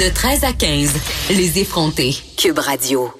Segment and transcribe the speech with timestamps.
[0.00, 0.92] De 13 à 15,
[1.30, 2.14] les effrontés.
[2.36, 3.10] Cube Radio.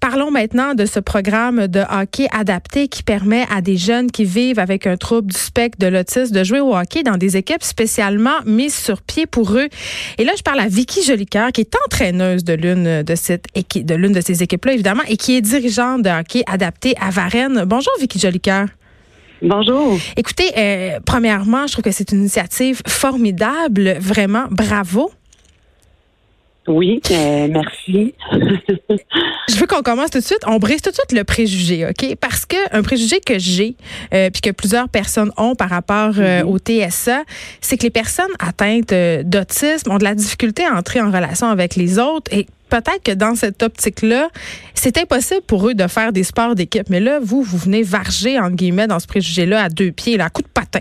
[0.00, 4.58] Parlons maintenant de ce programme de hockey adapté qui permet à des jeunes qui vivent
[4.58, 8.36] avec un trouble du spectre de l'autisme de jouer au hockey dans des équipes spécialement
[8.44, 9.68] mises sur pied pour eux.
[10.18, 13.86] Et là, je parle à Vicky Jolicoeur, qui est entraîneuse de l'une de, cette équipe,
[13.86, 17.64] de l'une de ces équipes-là, évidemment, et qui est dirigeante de hockey adapté à Varennes.
[17.66, 18.66] Bonjour, Vicky Jolicoeur.
[19.40, 19.98] Bonjour.
[20.18, 23.96] Écoutez, euh, premièrement, je trouve que c'est une initiative formidable.
[24.00, 25.10] Vraiment, bravo.
[26.70, 28.14] Oui, euh, merci.
[29.48, 30.42] je veux qu'on commence tout de suite.
[30.46, 32.14] On brise tout de suite le préjugé, OK?
[32.20, 33.74] Parce que un préjugé que j'ai,
[34.14, 37.24] euh, puis que plusieurs personnes ont par rapport euh, au TSA,
[37.60, 38.94] c'est que les personnes atteintes
[39.24, 43.12] d'autisme ont de la difficulté à entrer en relation avec les autres et peut-être que
[43.12, 44.28] dans cette optique-là,
[44.74, 46.88] c'est impossible pour eux de faire des sports d'équipe.
[46.88, 50.26] Mais là, vous, vous venez varger, entre guillemets, dans ce préjugé-là à deux pieds, là,
[50.26, 50.80] à coup de patin.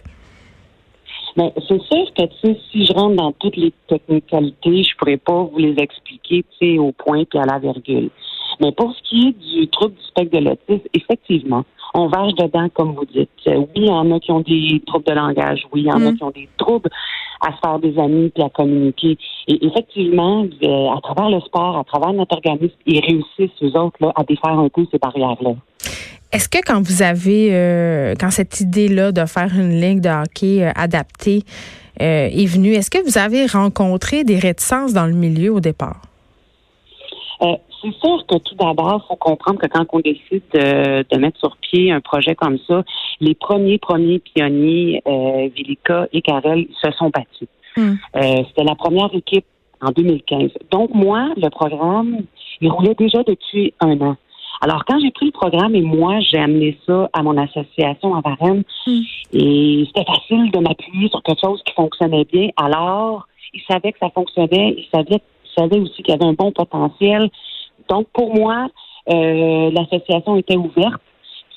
[1.39, 2.23] Ben, c'est sûr que
[2.69, 6.43] si je rentre dans toutes les technicalités, je pourrais pas vous les expliquer
[6.77, 8.09] au point puis à la virgule.
[8.59, 12.67] Mais pour ce qui est du trouble du spectre de l'autisme, effectivement, on vache dedans,
[12.73, 13.29] comme vous dites.
[13.45, 15.65] Oui, il y en a qui ont des troubles de langage.
[15.71, 16.17] Oui, il y en a mm.
[16.17, 16.89] qui ont des troubles
[17.41, 19.17] à se faire des amis puis à communiquer.
[19.47, 23.97] Et effectivement, euh, à travers le sport, à travers notre organisme, ils réussissent, eux autres,
[24.01, 25.55] là, à défaire un peu ces barrières-là.
[26.31, 30.63] Est-ce que quand vous avez, euh, quand cette idée-là de faire une ligue de hockey
[30.63, 31.43] euh, adaptée
[32.01, 36.01] euh, est venue, est-ce que vous avez rencontré des réticences dans le milieu au départ?
[37.81, 41.57] C'est sûr que tout d'abord, il faut comprendre que quand on décide de, mettre sur
[41.57, 42.83] pied un projet comme ça,
[43.19, 45.01] les premiers premiers pionniers,
[45.55, 47.47] Vilika et Karel, se sont battus.
[47.77, 47.95] Hmm.
[48.13, 49.45] C'était la première équipe
[49.81, 50.51] en 2015.
[50.71, 52.23] Donc moi, le programme,
[52.61, 54.15] il roulait déjà depuis un an.
[54.61, 58.21] Alors, quand j'ai pris le programme et moi, j'ai amené ça à mon association à
[58.21, 59.01] Varennes, hmm.
[59.31, 62.49] et c'était facile de m'appuyer sur quelque chose qui fonctionnait bien.
[62.57, 65.21] Alors, ils savaient que ça fonctionnait, ils savaient,
[65.57, 67.29] ils aussi qu'il y avait un bon potentiel.
[67.87, 68.67] Donc, pour moi,
[69.09, 71.01] euh, l'association était ouverte.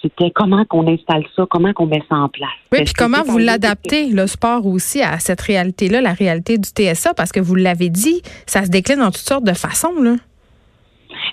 [0.01, 2.51] C'était comment qu'on installe ça, comment qu'on met ça en place.
[2.73, 7.15] Oui, puis comment vous l'adaptez, le sport aussi, à cette réalité-là, la réalité du TSA,
[7.15, 10.17] parce que vous l'avez dit, ça se décline en toutes sortes de façons, là.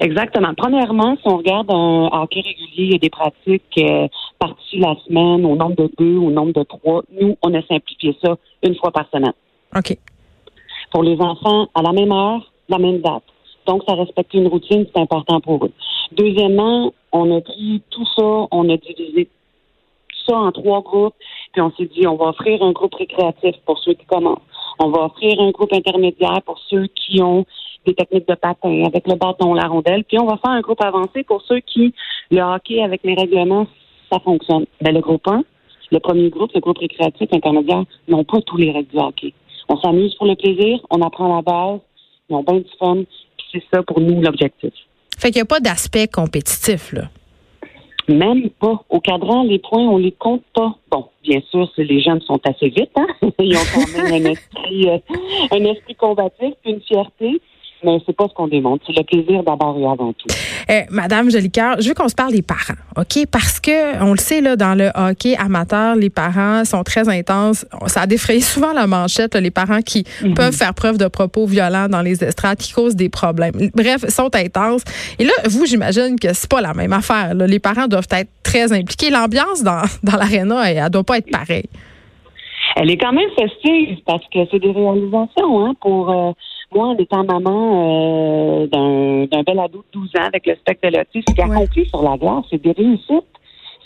[0.01, 0.53] Exactement.
[0.55, 4.95] Premièrement, si on regarde un hockey régulier, il y a des pratiques euh, parties la
[5.07, 7.03] semaine, au nombre de deux, au nombre de trois.
[7.19, 9.33] Nous, on a simplifié ça une fois par semaine.
[9.75, 9.97] OK.
[10.91, 13.23] Pour les enfants, à la même heure, la même date.
[13.69, 15.71] Donc, ça respecte une routine, c'est important pour eux.
[16.13, 19.29] Deuxièmement, on a pris tout ça, on a divisé
[20.27, 21.13] ça en trois groupes,
[21.53, 24.41] puis on s'est dit, on va offrir un groupe récréatif pour ceux qui commencent.
[24.79, 27.45] On va offrir un groupe intermédiaire pour ceux qui ont
[27.85, 30.03] des techniques de patin avec le bâton, la rondelle.
[30.03, 31.93] Puis on va faire un groupe avancé pour ceux qui,
[32.31, 33.67] le hockey avec les règlements,
[34.11, 34.65] ça fonctionne.
[34.81, 35.43] Ben, le groupe 1,
[35.91, 39.31] le premier groupe, le groupe récréatif intermédiaire, n'ont pas tous les règles du hockey.
[39.67, 41.81] On s'amuse pour le plaisir, on apprend la base,
[42.31, 43.03] ils ont bien du fun,
[43.51, 44.73] c'est ça pour nous l'objectif.
[45.17, 47.09] Fait qu'il n'y a pas d'aspect compétitif, là.
[48.07, 48.83] Même pas.
[48.89, 50.75] Au cadran, les points, on les compte pas.
[50.89, 53.07] Bon, bien sûr, les jeunes sont assez vite, hein?
[53.39, 54.97] Ils ont quand même un esprit, euh,
[55.51, 57.39] un esprit combatif, une fierté
[57.83, 58.83] mais c'est pas ce qu'on démontre.
[58.85, 60.27] C'est le plaisir d'abord et avant tout.
[60.69, 63.25] Euh, Madame Jolicoeur, je veux qu'on se parle des parents, OK?
[63.31, 67.65] Parce que, on le sait, là, dans le hockey amateur, les parents sont très intenses.
[67.87, 70.33] Ça a défrayé souvent la manchette, les parents qui mhm.
[70.33, 73.53] peuvent faire preuve de propos violents dans les estrades, qui causent des problèmes.
[73.75, 74.83] Bref, sont intenses.
[75.17, 77.33] Et là, vous, j'imagine que c'est pas la même affaire.
[77.33, 79.09] Les parents doivent être très impliqués.
[79.09, 81.69] L'ambiance dans, dans l'aréna, elle, elle doit pas être pareille.
[82.75, 86.09] Elle est quand même festive parce que c'est des réalisations hein, pour...
[86.09, 86.31] Euh,
[86.71, 90.97] moi, en étant maman euh, d'un bel ado de 12 ans avec le spectre de
[90.97, 93.25] l'autisme, ce qui accompli sur la glace, c'est des réussites.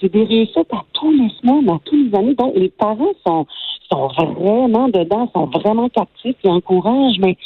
[0.01, 2.35] C'est des réussites à tous les semaines, à tous les années.
[2.35, 3.45] Donc, les parents sont,
[3.89, 7.37] sont vraiment dedans, sont vraiment captifs, ils encouragent, mais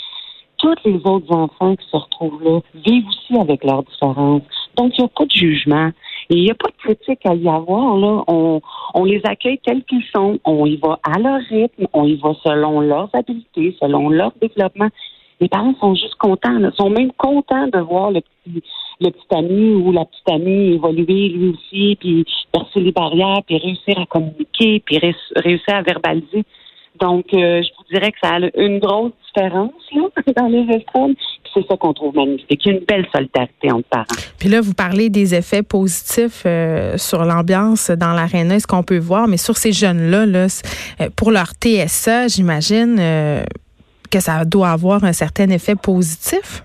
[0.58, 4.42] tous les autres enfants qui se retrouvent là vivent aussi avec leurs différences.
[4.75, 5.92] Donc, il n'y a pas de jugement.
[6.30, 7.96] Et il n'y a pas de critique à y avoir.
[7.98, 8.24] Là.
[8.28, 8.59] On,
[8.96, 10.40] on les accueille tels qu'ils sont.
[10.44, 11.88] On y va à leur rythme.
[11.94, 14.90] On y va selon leurs habiletés, selon leur développement
[15.40, 18.63] les parents sont juste contents, Ils sont même contents de voir le petit,
[19.00, 23.57] le petit ami ou la petite amie évoluer lui aussi, puis percer les barrières, puis
[23.57, 25.00] réussir à communiquer, puis
[25.36, 26.44] réussir à verbaliser.
[27.00, 30.01] Donc, euh, je vous dirais que ça a une grosse différence là,
[30.36, 31.16] dans les estrades.
[31.54, 32.66] C'est ça qu'on trouve magnifique.
[32.66, 34.06] Une belle solidarité entre parents.
[34.39, 38.98] Puis là, vous parlez des effets positifs euh, sur l'ambiance dans l'aréna, ce qu'on peut
[38.98, 40.48] voir, mais sur ces jeunes-là, là,
[41.01, 43.00] euh, pour leur TSA, j'imagine,
[44.09, 46.63] que ça doit avoir un certain effet positif?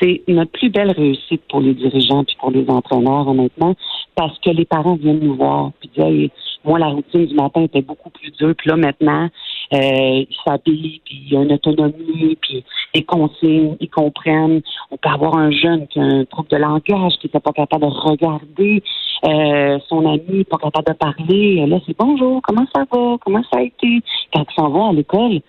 [0.00, 3.74] C'est notre plus belle réussite pour les dirigeants et pour les entraîneurs, honnêtement,
[4.14, 6.30] parce que les parents viennent nous voir puis disent
[6.64, 8.54] moi, la routine du matin était beaucoup plus dure.
[8.56, 9.28] Puis là, maintenant,
[9.72, 14.60] euh, ils s'habillent, puis il y a une autonomie, puis les consignes, ils comprennent.
[14.90, 17.82] On peut avoir un jeune qui a un trouble de langage, qui n'est pas capable
[17.82, 18.82] de regarder
[19.24, 21.66] euh, son ami, pas capable de parler.
[21.66, 24.00] Là, c'est bonjour, comment ça va, comment ça a été?
[24.32, 25.40] Quand ils s'en vont à l'école,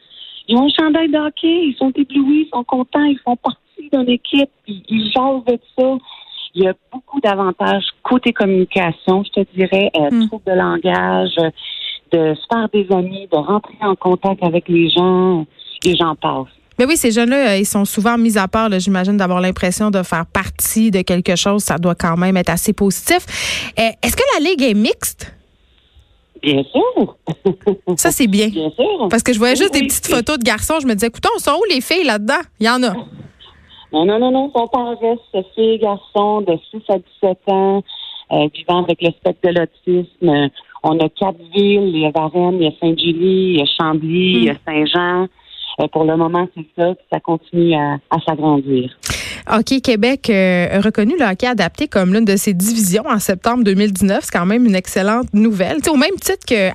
[0.50, 3.90] ils ont un chandail de hockey, ils sont éblouis, ils sont contents, ils font partie
[3.94, 5.98] d'une équipe, ils, ils jasent de ça.
[6.56, 10.28] Il y a beaucoup d'avantages côté communication, je te dirais, euh, Mm.
[10.28, 11.52] trouble de langage, euh,
[12.12, 15.46] de se faire des amis, de rentrer en contact avec les gens,
[15.86, 16.48] et j'en passe.
[16.80, 20.02] Mais oui, ces jeunes-là, euh, ils sont souvent mis à part, j'imagine, d'avoir l'impression de
[20.02, 21.62] faire partie de quelque chose.
[21.62, 23.20] Ça doit quand même être assez positif.
[23.78, 25.36] Euh, Est-ce que la Ligue est mixte?
[26.42, 27.16] Bien sûr.
[27.98, 28.48] Ça, c'est bien.
[28.48, 29.08] Bien sûr.
[29.10, 29.88] Parce que je voyais juste Oui, des oui.
[29.88, 30.76] petites photos de garçons.
[30.82, 32.42] Je me disais, écoute, sont où les filles là-dedans?
[32.60, 32.94] Il y en a.
[33.92, 37.82] Non, non, non, non, ils sont en reste, filles, garçons de 6 à 17 ans,
[38.32, 40.50] euh, vivant avec le spectre de l'autisme.
[40.84, 43.66] On a quatre villes, il y a Varennes, il y a Saint-Julie, il y a
[43.66, 45.26] Chambly, il y a Saint-Jean.
[45.82, 48.96] Euh, pour le moment, c'est ça, puis ça continue à, à s'agrandir.
[49.48, 53.64] Hockey Québec euh, a reconnu le hockey adapté comme l'une de ses divisions en septembre
[53.64, 54.20] 2019.
[54.24, 55.78] C'est quand même une excellente nouvelle.
[55.78, 56.70] Tu sais, au même titre que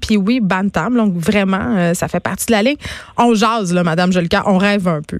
[0.00, 0.96] puis oui Bantam.
[0.96, 2.76] Donc vraiment, euh, ça fait partie de la ligne.
[3.16, 5.18] On jase, là, Madame Jolica, on rêve un peu.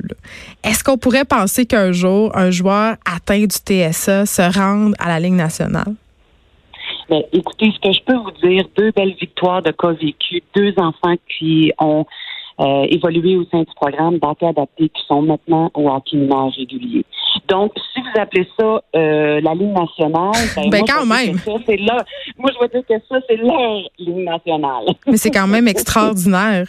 [0.64, 5.20] Est-ce qu'on pourrait penser qu'un jour, un joueur atteint du TSA se rende à la
[5.20, 5.94] Ligue nationale?
[7.08, 10.74] Ben, écoutez, ce que je peux vous dire, deux belles victoires de cas vécus, deux
[10.76, 12.04] enfants qui ont
[12.60, 17.04] euh, évolué au sein du programme d'hockey adapté qui sont maintenant au hockey mineur régulier.
[17.48, 21.38] Donc, si vous appelez ça euh, la Ligue nationale, ben, Ben, moi, quand même.
[21.38, 22.04] ça, c'est là.
[22.36, 24.86] Moi, je vais dire que ça, c'est leur Ligue nationale.
[25.06, 26.66] Mais c'est quand même extraordinaire.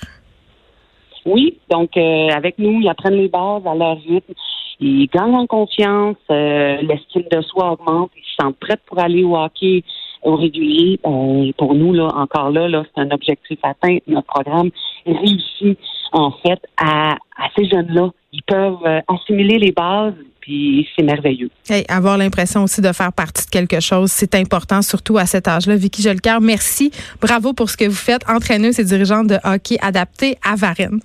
[1.25, 4.33] Oui, donc euh, avec nous, ils apprennent les bases à leur rythme.
[4.79, 9.23] Ils gagnent en confiance, euh, l'estime de soi augmente, ils se sentent prêts pour aller
[9.23, 9.83] au hockey
[10.21, 10.99] au régulier.
[11.05, 13.97] Euh, pour nous, là, encore là, là c'est un objectif atteint.
[14.07, 14.69] Notre programme
[15.05, 15.77] réussit
[16.11, 18.09] en fait à, à ces jeunes-là.
[18.31, 21.49] Ils peuvent euh, assimiler les bases, puis c'est merveilleux.
[21.67, 25.47] Hey, avoir l'impression aussi de faire partie de quelque chose, c'est important, surtout à cet
[25.47, 25.75] âge-là.
[25.75, 26.91] Vicky Jolicoeur, merci.
[27.21, 28.21] Bravo pour ce que vous faites.
[28.29, 30.99] Entraîneuse et dirigeante de hockey adapté à Varennes.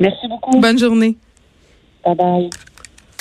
[0.00, 0.58] Merci beaucoup.
[0.60, 1.16] Bonne journée.
[2.04, 2.50] Bye bye.